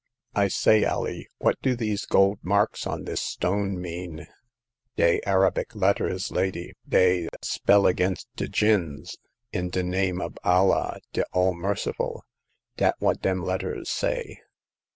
[0.33, 4.25] "I say, Alee, what do these gold marks on this stone mean?"
[4.95, 6.73] Dey Arabic letters, lady.
[6.89, 9.19] Dey a spell against de Jinns.
[9.35, 12.23] * In de name ob Allah de All Merci ful.'
[12.77, 14.41] Dat what dem letters say."